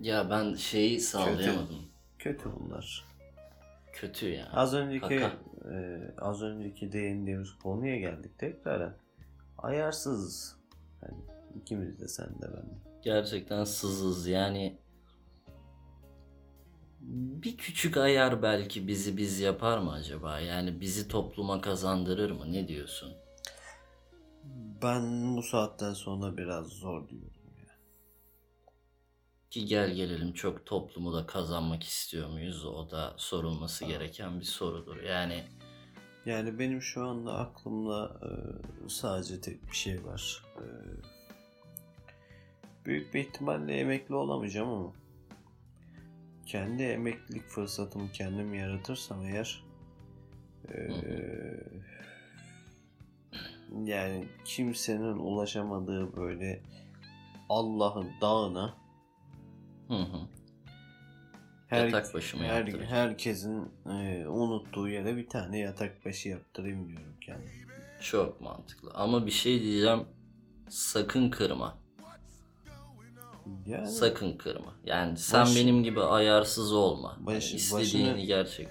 Ya 0.00 0.30
ben 0.30 0.54
şeyi 0.54 1.00
sağlayamadım. 1.00 1.86
Kötü 2.18 2.50
bunlar. 2.60 3.04
Kötü 3.94 4.28
ya. 4.28 4.48
Az 4.52 4.74
önceki 4.74 5.00
Kaka. 5.00 5.32
e, 5.74 6.00
az 6.18 6.42
önceki 6.42 6.92
değindiğimiz 6.92 7.52
konuya 7.62 7.96
geldik 7.96 8.38
tekrar. 8.38 8.92
Ayarsız. 9.58 10.56
Hani 11.00 11.18
ikimiz 11.60 12.00
de 12.00 12.08
sen 12.08 12.26
de 12.26 12.42
ben 12.42 12.62
de. 12.62 12.74
Gerçekten 13.02 13.64
sızız 13.64 14.26
yani. 14.26 14.78
Bir 17.00 17.56
küçük 17.56 17.96
ayar 17.96 18.42
belki 18.42 18.88
bizi 18.88 19.16
biz 19.16 19.40
yapar 19.40 19.78
mı 19.78 19.92
acaba? 19.92 20.40
Yani 20.40 20.80
bizi 20.80 21.08
topluma 21.08 21.60
kazandırır 21.60 22.30
mı? 22.30 22.52
Ne 22.52 22.68
diyorsun? 22.68 23.12
Ben 24.82 25.36
bu 25.36 25.42
saatten 25.42 25.92
sonra 25.92 26.36
biraz 26.36 26.66
zor 26.66 27.08
diyorum. 27.08 27.33
Ki 29.54 29.66
gel 29.66 29.90
gelelim 29.90 30.32
çok 30.32 30.66
toplumu 30.66 31.12
da 31.12 31.26
kazanmak 31.26 31.82
istiyor 31.82 32.28
muyuz? 32.28 32.64
O 32.64 32.90
da 32.90 33.14
sorulması 33.16 33.84
gereken 33.84 34.40
bir 34.40 34.44
sorudur. 34.44 35.02
Yani 35.02 35.44
Yani 36.26 36.58
benim 36.58 36.82
şu 36.82 37.06
anda 37.06 37.38
aklımda 37.38 38.20
e, 38.22 38.28
sadece 38.88 39.40
tek 39.40 39.70
bir 39.70 39.76
şey 39.76 40.04
var. 40.04 40.44
E, 40.56 40.66
büyük 42.86 43.14
bir 43.14 43.20
ihtimalle 43.20 43.76
emekli 43.76 44.14
olamayacağım 44.14 44.68
ama 44.68 44.92
kendi 46.46 46.82
emeklilik 46.82 47.48
fırsatımı 47.48 48.12
kendim 48.12 48.54
yaratırsam 48.54 49.24
eğer 49.26 49.64
e, 50.68 50.76
yani 53.84 54.28
kimsenin 54.44 55.18
ulaşamadığı 55.18 56.16
böyle 56.16 56.62
Allah'ın 57.48 58.10
dağına 58.20 58.83
hı 59.88 59.94
hı. 59.94 60.18
her, 61.66 61.86
Yatak 61.86 62.14
başı 62.14 62.36
mı 62.36 62.42
her, 62.44 62.66
herkesin 62.66 63.68
e, 63.86 64.26
unuttuğu 64.28 64.88
yere 64.88 65.16
bir 65.16 65.28
tane 65.28 65.58
yatak 65.58 66.04
başı 66.06 66.28
yaptırayım 66.28 66.88
diyorum 66.88 67.14
kendim. 67.20 67.50
Çok 68.00 68.40
mantıklı. 68.40 68.90
Ama 68.94 69.26
bir 69.26 69.30
şey 69.30 69.62
diyeceğim. 69.62 70.04
Sakın 70.68 71.30
kırma. 71.30 71.78
Yani 73.66 73.88
Sakın 73.88 74.32
kırma. 74.36 74.74
Yani 74.84 75.16
sen 75.16 75.40
Baş- 75.40 75.56
benim 75.56 75.82
gibi 75.82 76.00
ayarsız 76.00 76.72
olma. 76.72 77.16
Baş- 77.20 77.50
Yani 77.50 77.56
istediğini 77.56 78.08
başını- 78.10 78.26
gerçek. 78.26 78.68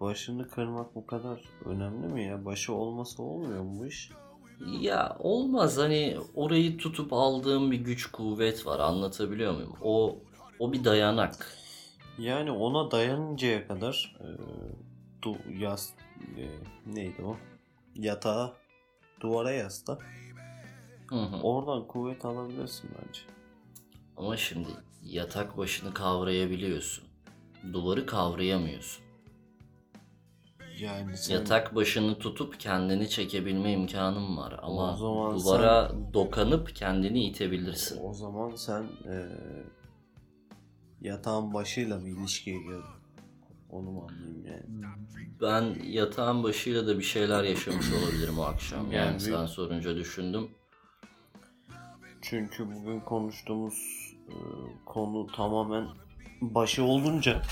Başını 0.00 0.48
kırmak 0.48 0.94
bu 0.94 1.06
kadar 1.06 1.40
önemli 1.64 2.06
mi 2.06 2.24
ya? 2.24 2.44
Başı 2.44 2.72
olmasa 2.72 3.22
olmuyor 3.22 3.62
mu 3.62 3.78
bu 3.80 3.86
iş? 3.86 4.10
Ya 4.80 5.16
olmaz 5.18 5.78
hani 5.78 6.16
orayı 6.34 6.78
tutup 6.78 7.12
aldığım 7.12 7.70
bir 7.70 7.80
güç 7.80 8.06
kuvvet 8.06 8.66
var 8.66 8.78
anlatabiliyor 8.80 9.52
muyum? 9.54 9.76
O 9.82 10.18
o 10.58 10.72
bir 10.72 10.84
dayanak. 10.84 11.56
Yani 12.18 12.50
ona 12.50 12.90
dayanıncaya 12.90 13.68
kadar 13.68 14.16
e, 14.20 14.26
du, 15.22 15.36
yas, 15.58 15.90
e, 16.38 16.44
neydi 16.94 17.22
o? 17.22 17.36
Yatağa 17.94 18.52
duvara 19.20 19.50
yasla. 19.50 19.98
Hı 21.08 21.16
hı. 21.16 21.42
Oradan 21.42 21.86
kuvvet 21.86 22.24
alabilirsin 22.24 22.90
bence. 22.98 23.20
Ama 24.16 24.36
şimdi 24.36 24.68
yatak 25.02 25.58
başını 25.58 25.94
kavrayabiliyorsun. 25.94 27.04
Duvarı 27.72 28.06
kavrayamıyorsun. 28.06 29.04
Yani 30.80 31.16
sen, 31.16 31.34
Yatak 31.34 31.74
başını 31.74 32.18
tutup 32.18 32.60
kendini 32.60 33.08
çekebilme 33.08 33.72
imkanın 33.72 34.36
var 34.36 34.60
ama 34.62 34.92
O 34.92 34.96
zaman 34.96 35.38
duvara 35.38 35.92
dokanıp 36.14 36.74
kendini 36.76 37.24
itebilirsin. 37.24 38.00
o 38.04 38.14
zaman 38.14 38.54
sen 38.54 38.82
e, 38.82 39.28
yatağın 41.02 41.54
başıyla 41.54 42.04
bir 42.04 42.10
ilişkiye 42.10 42.58
girdin. 42.62 42.82
Onu 43.70 43.90
mu 43.90 44.06
anlayayım 44.10 44.46
yani? 44.46 44.94
Ben 45.40 45.84
yatağın 45.84 46.42
başıyla 46.42 46.86
da 46.86 46.98
bir 46.98 47.04
şeyler 47.04 47.44
yaşamış 47.44 47.86
olabilirim 47.92 48.38
o 48.38 48.42
akşam. 48.42 48.92
Yani 48.92 48.94
Yani 48.94 49.20
sen 49.20 49.46
sorunca 49.46 49.96
düşündüm. 49.96 50.50
Çünkü 52.22 52.66
bugün 52.74 53.00
konuştuğumuz 53.00 53.74
e, 54.28 54.34
konu 54.84 55.26
tamamen 55.26 55.88
başı 56.40 56.84
olunca 56.84 57.42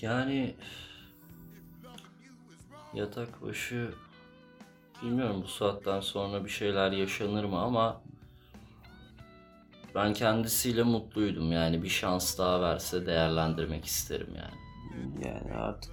Yani 0.00 0.54
yatak 2.94 3.42
başı 3.42 3.94
bilmiyorum 5.02 5.40
bu 5.42 5.48
saatten 5.48 6.00
sonra 6.00 6.44
bir 6.44 6.50
şeyler 6.50 6.92
yaşanır 6.92 7.44
mı 7.44 7.58
ama 7.58 8.02
ben 9.94 10.12
kendisiyle 10.12 10.82
mutluydum 10.82 11.52
yani 11.52 11.82
bir 11.82 11.88
şans 11.88 12.38
daha 12.38 12.60
verse 12.60 13.06
değerlendirmek 13.06 13.84
isterim 13.84 14.34
yani. 14.36 14.54
yani 15.26 15.52
artık 15.54 15.92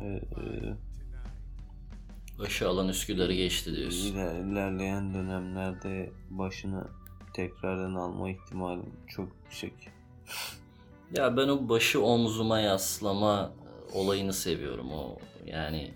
e, 0.00 0.06
e, 0.06 0.74
Başı 2.38 2.68
alan 2.68 2.88
Üsküdar'ı 2.88 3.32
geçti 3.32 3.76
diyorsun. 3.76 4.14
iler- 4.14 4.52
ilerleyen 4.52 5.14
dönemlerde 5.14 6.12
başını 6.30 6.84
tekrardan 7.32 7.94
alma 7.94 8.30
ihtimalim 8.30 8.92
çok 9.08 9.28
yüksek. 9.44 9.72
Ya 11.16 11.36
ben 11.36 11.48
o 11.48 11.68
başı 11.68 12.02
omzuma 12.02 12.60
yaslama 12.60 13.52
olayını 13.92 14.32
seviyorum 14.32 14.92
o 14.92 15.18
yani 15.46 15.94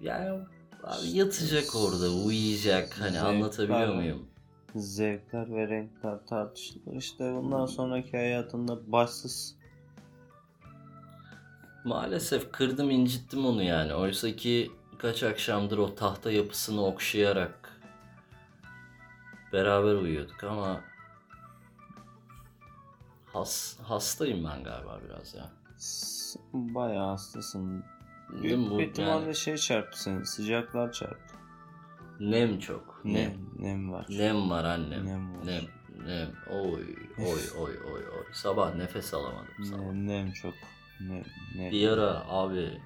yani 0.00 0.40
abi 0.84 1.08
yatacak 1.08 1.76
orada 1.76 2.10
uyuyacak 2.10 3.00
hani 3.00 3.12
Zevk 3.12 3.24
anlatabiliyor 3.24 3.94
muyum? 3.94 4.26
Zevkler 4.76 5.54
ve 5.54 5.68
renkler 5.68 6.26
tartışılır. 6.26 6.96
İşte 6.96 7.34
bundan 7.34 7.66
sonraki 7.66 8.16
hayatında 8.16 8.92
başsız 8.92 9.56
Maalesef 11.84 12.52
kırdım 12.52 12.90
incittim 12.90 13.46
onu 13.46 13.62
yani. 13.62 13.94
Oysa 13.94 14.36
ki 14.36 14.70
kaç 14.98 15.22
akşamdır 15.22 15.78
o 15.78 15.94
tahta 15.94 16.30
yapısını 16.30 16.84
okşayarak 16.86 17.80
beraber 19.52 19.94
uyuyorduk 19.94 20.44
ama 20.44 20.80
has, 23.32 23.80
hastayım 23.80 24.44
ben 24.44 24.64
galiba 24.64 25.00
biraz 25.08 25.34
ya. 25.34 25.50
Bayağı 26.52 27.08
hastasın. 27.08 27.84
Değil 28.32 28.44
mi 28.44 28.58
Büyük 28.60 28.70
bu 28.70 28.78
bir 28.78 28.86
ihtimalle 28.86 29.24
yani? 29.24 29.36
şey 29.36 29.56
çarptı 29.56 30.02
seni. 30.02 30.26
Sıcaklar 30.26 30.92
çarptı. 30.92 31.34
Nem 32.20 32.58
çok. 32.58 33.00
Nem. 33.04 33.14
Nem, 33.14 33.32
nem 33.58 33.92
var. 33.92 34.06
Nem 34.08 34.50
var 34.50 34.64
annem. 34.64 35.06
Nem 35.06 35.34
var. 35.34 35.46
Nem. 35.46 35.62
Nem. 36.06 36.28
Oy 36.50 36.82
oy 37.18 37.40
oy 37.58 37.72
oy 37.92 38.02
oy. 38.08 38.24
Sabah 38.32 38.74
nefes 38.74 39.14
alamadım 39.14 39.64
sabah. 39.64 39.80
Nem, 39.82 40.06
nem 40.06 40.32
çok. 40.32 40.54
Nem, 41.00 41.24
nem. 41.56 41.72
Bir 41.72 41.88
ara 41.88 42.24
abi 42.28 42.80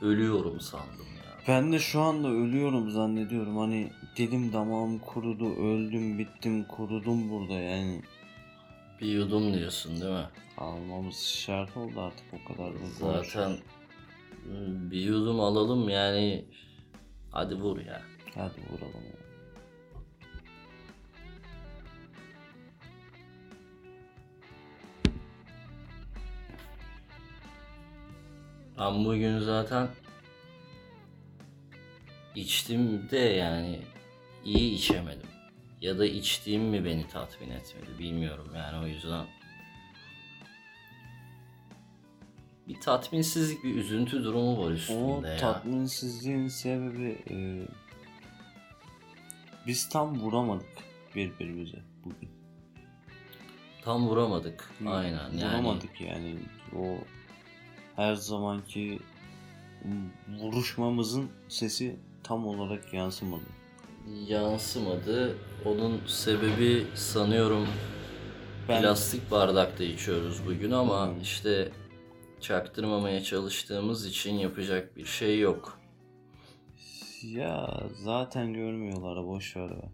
ölüyorum 0.00 0.60
sandım 0.60 1.06
ya. 1.16 1.38
Ben 1.48 1.72
de 1.72 1.78
şu 1.78 2.00
anda 2.00 2.28
ölüyorum 2.28 2.90
zannediyorum. 2.90 3.58
Hani 3.58 3.92
dilim 4.16 4.52
damağım 4.52 4.98
kurudu, 4.98 5.54
öldüm, 5.54 6.18
bittim, 6.18 6.64
kurudum 6.64 7.30
burada 7.30 7.52
yani. 7.52 8.02
Bir 9.00 9.06
yudum 9.06 9.54
diyorsun 9.54 10.00
değil 10.00 10.12
mi? 10.12 10.26
Almamız 10.58 11.18
şart 11.18 11.76
oldu 11.76 12.00
artık 12.00 12.26
o 12.32 12.52
kadar 12.52 12.72
da 12.74 12.78
Zaten 12.98 13.50
hmm, 13.50 13.56
bir 14.90 15.00
yudum 15.00 15.40
alalım 15.40 15.88
yani. 15.88 16.44
Hadi 17.30 17.54
vur 17.54 17.78
ya. 17.78 18.02
Hadi 18.34 18.60
vuralım. 18.70 19.04
ya. 19.06 19.22
Ben 28.78 29.04
bugün 29.04 29.38
zaten 29.38 29.88
içtim 32.34 33.10
de 33.10 33.18
yani 33.18 33.80
iyi 34.44 34.74
içemedim. 34.74 35.28
Ya 35.80 35.98
da 35.98 36.06
içtiğim 36.06 36.62
mi 36.62 36.84
beni 36.84 37.08
tatmin 37.08 37.50
etmedi 37.50 37.98
bilmiyorum 37.98 38.48
yani 38.56 38.84
o 38.84 38.86
yüzden. 38.86 39.26
Bir 42.68 42.80
tatminsizlik, 42.80 43.64
bir 43.64 43.74
üzüntü 43.74 44.24
durumu 44.24 44.58
var 44.64 44.70
O 44.70 44.72
üstünde 44.72 45.28
ya. 45.28 45.36
tatminsizliğin 45.36 46.48
sebebi 46.48 47.18
e, 47.30 47.36
biz 49.66 49.88
tam 49.88 50.20
vuramadık 50.20 50.68
birbirimize 51.16 51.78
bugün. 52.04 52.30
Tam 53.84 54.08
vuramadık. 54.08 54.70
Aynen 54.86 55.30
yani. 55.32 55.44
Vuramadık 55.44 56.00
yani. 56.00 56.36
O 56.78 56.96
her 57.96 58.14
zamanki 58.14 58.98
vuruşmamızın 60.40 61.30
sesi 61.48 61.96
tam 62.24 62.46
olarak 62.46 62.94
yansımadı. 62.94 63.44
Yansımadı. 64.28 65.36
Onun 65.64 66.00
sebebi 66.06 66.86
sanıyorum 66.94 67.66
Ben 68.68 68.80
plastik 68.82 69.30
bardakta 69.30 69.84
içiyoruz 69.84 70.46
bugün 70.46 70.70
ama 70.70 71.06
Hı. 71.06 71.14
işte 71.22 71.72
çaktırmamaya 72.42 73.22
çalıştığımız 73.22 74.06
için 74.06 74.34
yapacak 74.34 74.96
bir 74.96 75.04
şey 75.04 75.40
yok. 75.40 75.78
ya 77.22 77.80
zaten 77.94 78.54
görmüyorlar 78.54 79.26
boş 79.26 79.56
ver 79.56 79.70
be. 79.70 79.92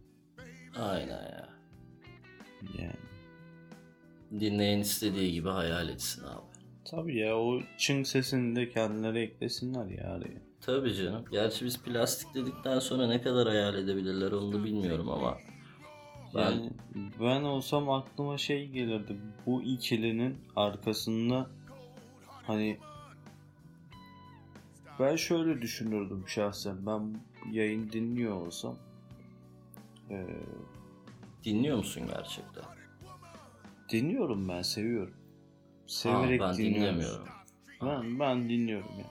Aynen 0.81 1.09
ya. 1.23 1.49
Yani 2.79 2.93
Dinleyen 4.41 4.79
istediği 4.79 5.33
gibi 5.33 5.49
hayal 5.49 5.89
etsin 5.89 6.25
abi. 6.25 6.43
tabii 6.91 7.19
ya 7.19 7.39
o 7.39 7.61
çın 7.79 8.03
sesini 8.03 8.57
de 8.57 8.69
kendileri 8.71 9.19
eklesinler 9.19 9.87
ya 9.87 10.11
araya. 10.13 10.39
Tabii 10.61 10.95
canım. 10.95 11.25
Gerçi 11.33 11.65
biz 11.65 11.83
plastik 11.83 12.35
dedikten 12.35 12.79
sonra 12.79 13.07
ne 13.07 13.23
kadar 13.23 13.49
hayal 13.49 13.75
edebilirler 13.75 14.33
onu 14.33 14.53
da 14.53 14.65
bilmiyorum 14.65 15.09
ama 15.11 15.39
ben 16.35 16.41
Yani 16.41 16.71
ben 17.21 17.43
olsam 17.43 17.91
aklıma 17.91 18.39
şey 18.39 18.69
gelirdi. 18.69 19.17
Bu 19.47 19.63
ikilinin 19.63 20.37
arkasında 20.57 21.51
hani 22.49 22.79
ben 25.01 25.17
şöyle 25.17 25.63
düşünürdüm 25.63 26.25
şahsen. 26.27 26.87
Ben 26.87 27.21
yayın 27.53 27.93
dinliyor 27.93 28.47
olsam 28.47 28.79
eee, 30.11 30.27
dinliyor 31.45 31.77
musun 31.77 32.03
gerçekten? 32.17 32.65
dinliyorum 33.93 34.49
ben 34.49 34.63
seviyorum. 34.63 35.15
Ha, 35.15 35.21
Severek 35.87 36.41
ben 36.41 36.57
dinliyorum. 36.59 36.81
dinlemiyorum. 36.99 37.29
Ben, 37.83 38.21
ben 38.21 38.49
dinliyorum 38.49 38.91
ya. 38.99 39.07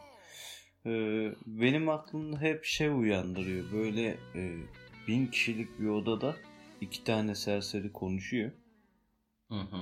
Ee, 0.92 1.36
benim 1.46 1.90
aklımda 1.90 2.42
hep 2.42 2.66
şey 2.66 2.88
uyandırıyor. 2.88 3.72
Böyle 3.72 4.18
e, 4.36 4.58
bin 5.08 5.28
kişilik 5.28 5.80
bir 5.80 5.88
odada 5.88 6.36
iki 6.82 7.04
tane 7.04 7.36
serseri 7.36 7.94
konuşuyor. 7.94 8.52
Hı 9.50 9.60
hı. 9.60 9.78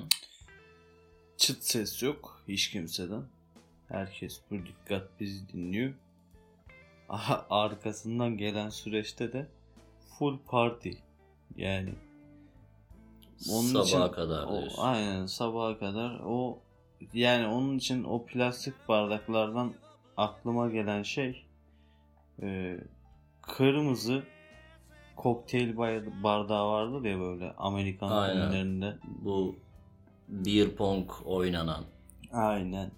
Çıt 1.37 1.63
ses 1.63 2.03
yok 2.03 2.43
hiç 2.47 2.69
kimseden. 2.71 3.23
Herkes 3.89 4.41
bir 4.51 4.65
dikkat 4.65 5.19
bizi 5.19 5.49
dinliyor. 5.49 5.93
Aha, 7.09 7.45
arkasından 7.49 8.37
gelen 8.37 8.69
süreçte 8.69 9.33
de 9.33 9.47
full 10.19 10.37
party. 10.47 10.91
Yani 11.55 11.93
Onun 13.51 13.83
Sabaha 13.83 14.05
için 14.05 14.13
kadar 14.15 14.43
o, 14.43 14.51
diyorsun. 14.51 14.83
aynen 14.83 15.25
sabaha 15.25 15.79
kadar 15.79 16.19
o 16.25 16.59
yani 17.13 17.47
onun 17.47 17.77
için 17.77 18.03
o 18.03 18.25
plastik 18.25 18.73
bardaklardan 18.87 19.73
aklıma 20.17 20.69
gelen 20.69 21.03
şey 21.03 21.45
e, 22.41 22.77
kırmızı 23.41 24.23
kokteyl 25.15 25.77
bardağı 26.23 26.67
vardır 26.67 27.05
ya 27.05 27.19
böyle 27.19 27.53
Amerikan 27.57 28.09
filmlerinde. 28.31 28.97
Bu 29.21 29.55
beer 30.29 30.75
pong 30.75 31.11
oynanan. 31.25 31.83
Aynen. 32.33 32.91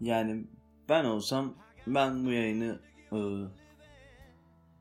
Yani 0.00 0.44
ben 0.88 1.04
olsam 1.04 1.54
ben 1.86 2.24
bu 2.24 2.32
yayını 2.32 2.78
e, 3.12 3.18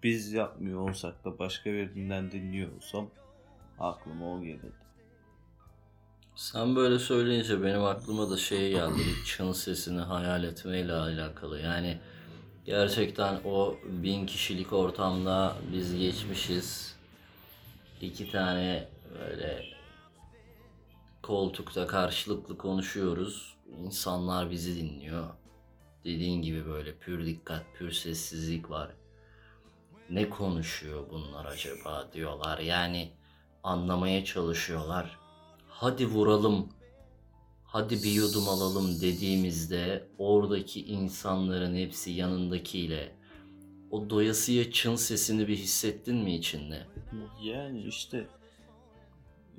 biz 0.04 0.34
yapmıyor 0.34 0.90
olsak 0.90 1.26
da 1.26 1.40
başka 1.40 1.74
birinden 1.74 2.32
dinliyor 2.32 2.76
olsam 2.76 3.10
aklıma 3.80 4.34
o 4.34 4.42
gelirdi. 4.42 4.88
Sen 6.36 6.76
böyle 6.76 7.00
söyleyince 7.00 7.64
benim 7.64 7.84
aklıma 7.84 8.30
da 8.30 8.38
şey 8.38 8.72
geldi. 8.72 9.02
Çın 9.26 9.52
sesini 9.52 10.02
hayal 10.02 10.44
etmeyle 10.44 10.94
alakalı. 10.94 11.60
Yani 11.60 11.98
gerçekten 12.66 13.40
o 13.46 13.76
bin 13.84 14.26
kişilik 14.26 14.74
ortamda 14.74 15.58
biz 15.74 15.98
geçmişiz. 15.98 16.96
İki 18.02 18.32
tane 18.32 18.88
böyle 19.20 19.66
koltukta 21.24 21.88
karşılıklı 21.88 22.58
konuşuyoruz. 22.58 23.57
İnsanlar 23.68 24.52
bizi 24.52 24.76
dinliyor. 24.76 25.30
Dediğin 26.04 26.42
gibi 26.42 26.66
böyle 26.66 26.98
pür 26.98 27.26
dikkat, 27.26 27.66
pür 27.76 27.92
sessizlik 27.92 28.70
var. 28.70 28.92
Ne 30.10 30.30
konuşuyor 30.30 31.06
bunlar 31.12 31.46
acaba 31.46 32.10
diyorlar. 32.14 32.60
Yani 32.60 33.12
anlamaya 33.64 34.26
çalışıyorlar. 34.26 35.20
Hadi 35.68 36.06
vuralım. 36.06 36.70
Hadi 37.64 37.96
bir 38.04 38.12
yudum 38.12 38.50
alalım 38.50 39.02
dediğimizde 39.02 40.08
oradaki 40.18 40.86
insanların 40.86 41.76
hepsi 41.76 42.12
yanındakiyle 42.12 43.16
o 43.92 44.10
doyasıya 44.10 44.72
çın 44.72 44.96
sesini 44.96 45.48
bir 45.48 45.58
hissettin 45.58 46.16
mi 46.16 46.36
içinde? 46.36 46.88
Yani 47.44 47.84
işte 47.84 48.28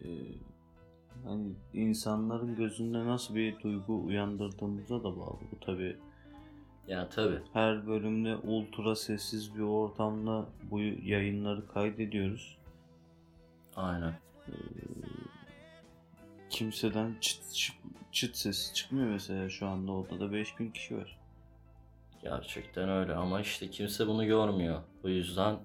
e, 0.03 0.07
hani 1.25 1.53
insanların 1.75 2.57
gözünde 2.57 3.07
nasıl 3.07 3.35
bir 3.35 3.61
duygu 3.61 4.05
uyandırdığımıza 4.05 4.99
da 4.99 5.17
bağlı 5.17 5.39
bu 5.53 5.61
tabi. 5.61 5.97
Ya 6.89 7.09
tabi. 7.09 7.39
Her 7.53 7.87
bölümde 7.87 8.37
ultra 8.37 8.97
sessiz 8.97 9.55
bir 9.55 9.61
ortamda 9.61 10.47
bu 10.71 10.81
yayınları 10.81 11.69
kaydediyoruz. 11.69 12.59
Aynen. 13.77 14.15
Kimseden 16.51 17.15
çıt, 17.21 17.53
çıt, 17.53 17.77
çıt 18.13 18.37
sesi 18.37 18.75
çıkmıyor 18.75 19.09
mesela 19.09 19.49
şu 19.49 19.67
anda 19.67 19.93
odada 19.93 20.33
5000 20.33 20.71
kişi 20.71 20.97
var. 20.97 21.19
Gerçekten 22.23 22.89
öyle 22.89 23.15
ama 23.15 23.41
işte 23.41 23.71
kimse 23.71 24.07
bunu 24.07 24.27
görmüyor. 24.27 24.83
Bu 25.03 25.09
yüzden 25.09 25.59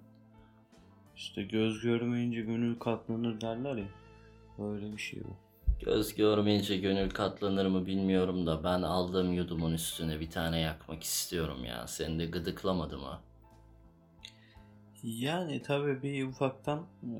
İşte 1.15 1.43
göz 1.43 1.81
görmeyince 1.81 2.41
gönül 2.41 2.79
katlanır 2.79 3.41
derler 3.41 3.75
ya. 3.75 3.87
Öyle 4.59 4.93
bir 4.93 5.01
şey 5.01 5.23
bu. 5.23 5.42
Göz 5.83 6.15
görmeyince 6.15 6.77
gönül 6.77 7.09
katlanır 7.09 7.65
mı 7.65 7.85
bilmiyorum 7.85 8.47
da 8.47 8.63
ben 8.63 8.81
aldığım 8.81 9.33
yudumun 9.33 9.73
üstüne 9.73 10.19
bir 10.19 10.29
tane 10.29 10.59
yakmak 10.59 11.03
istiyorum 11.03 11.65
ya. 11.65 11.87
Seni 11.87 12.19
de 12.19 12.25
gıdıklamadı 12.25 12.97
mı? 12.97 13.19
Yani 15.03 15.61
tabii 15.61 16.03
bir 16.03 16.27
ufaktan 16.27 16.85
eee, 17.03 17.19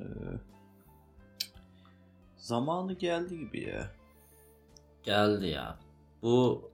zamanı 2.38 2.94
geldi 2.94 3.40
gibi 3.40 3.62
ya. 3.64 3.92
Geldi 5.04 5.48
ya. 5.48 5.78
Bu 6.22 6.72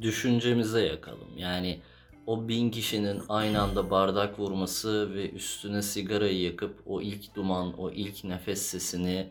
düşüncemize 0.00 0.86
yakalım. 0.86 1.28
Yani 1.36 1.80
o 2.26 2.48
bin 2.48 2.70
kişinin 2.70 3.22
aynı 3.28 3.62
anda 3.62 3.90
bardak 3.90 4.38
vurması 4.38 5.14
ve 5.14 5.30
üstüne 5.30 5.82
sigarayı 5.82 6.40
yakıp 6.42 6.82
o 6.86 7.00
ilk 7.00 7.34
duman, 7.34 7.78
o 7.80 7.90
ilk 7.90 8.24
nefes 8.24 8.62
sesini 8.62 9.30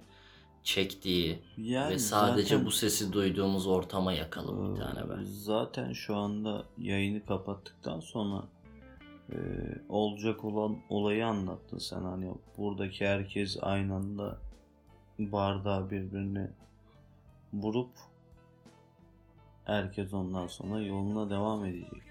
çektiği 0.64 1.44
Yani 1.58 1.94
ve 1.94 2.00
sadece 2.00 2.50
zaten- 2.50 2.66
bu 2.66 2.72
sesi 2.72 3.14
duyduğumuz 3.14 3.68
ortama 3.68 4.14
yakalım 4.14 4.76
bir 4.76 4.80
tane 4.82 5.10
be. 5.10 5.14
Zaten 5.24 5.94
şu 5.94 6.16
anda 6.16 6.64
yayını 6.78 7.26
kapattıktan 7.26 8.00
sonra 8.00 8.44
e, 9.32 9.38
olacak 9.90 10.46
olan 10.46 10.78
olayı 10.90 11.28
anlattın 11.28 11.78
sen 11.78 12.02
hani 12.04 12.34
buradaki 12.58 13.08
herkes 13.08 13.58
aynı 13.62 13.96
anda 13.96 14.38
bardağı 15.20 15.90
birbirine 15.90 16.52
vurup 17.54 17.90
herkes 19.66 20.14
ondan 20.14 20.48
sonra 20.48 20.82
yoluna 20.82 21.30
devam 21.30 21.66
edecek. 21.66 22.04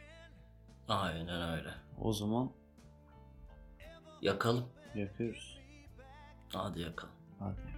Aynen 0.88 1.58
öyle. 1.58 1.70
O 2.00 2.12
zaman 2.12 2.50
Yakalım. 4.22 4.64
yapıyoruz. 4.94 5.58
Hadi 6.52 6.80
yakalım. 6.80 7.14
Hadi. 7.38 7.77